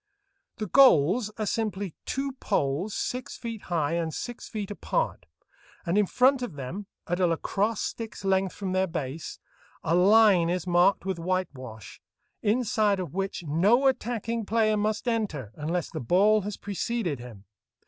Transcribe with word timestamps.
The 0.55 0.65
goals 0.65 1.29
are 1.37 1.45
simply 1.45 1.93
two 2.07 2.31
poles 2.39 2.95
six 2.95 3.37
feet 3.37 3.61
high 3.65 3.93
and 3.93 4.11
six 4.11 4.49
feet 4.49 4.71
apart, 4.71 5.27
and 5.85 5.95
in 5.95 6.07
front 6.07 6.41
of 6.41 6.55
them, 6.55 6.87
at 7.05 7.19
a 7.19 7.27
lacrosse 7.27 7.81
stick's 7.81 8.25
length 8.25 8.55
from 8.55 8.71
their 8.71 8.87
base, 8.87 9.37
a 9.83 9.93
line 9.93 10.49
is 10.49 10.65
marked 10.65 11.05
with 11.05 11.19
whitewash, 11.19 12.01
inside 12.41 12.99
of 12.99 13.13
which 13.13 13.43
no 13.43 13.85
attacking 13.85 14.43
player 14.43 14.75
must 14.75 15.07
enter 15.07 15.51
unless 15.53 15.91
the 15.91 15.99
ball 15.99 16.41
has 16.41 16.57
preceded 16.57 17.19
him. 17.19 17.45